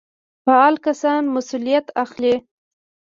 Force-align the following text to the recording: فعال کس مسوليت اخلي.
فعال 0.45 0.75
کس 0.85 1.01
مسوليت 1.35 1.85
اخلي. 2.03 2.33